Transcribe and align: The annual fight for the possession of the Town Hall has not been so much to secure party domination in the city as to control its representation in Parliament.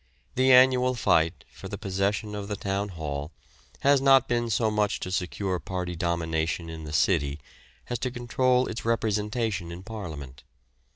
The 0.33 0.51
annual 0.51 0.95
fight 0.95 1.45
for 1.51 1.67
the 1.67 1.77
possession 1.77 2.33
of 2.33 2.47
the 2.47 2.55
Town 2.55 2.89
Hall 2.89 3.31
has 3.81 4.01
not 4.01 4.27
been 4.27 4.49
so 4.49 4.71
much 4.71 4.99
to 5.01 5.11
secure 5.11 5.59
party 5.59 5.95
domination 5.95 6.71
in 6.71 6.85
the 6.85 6.91
city 6.91 7.39
as 7.87 7.99
to 7.99 8.09
control 8.09 8.65
its 8.65 8.83
representation 8.83 9.71
in 9.71 9.83
Parliament. 9.83 10.41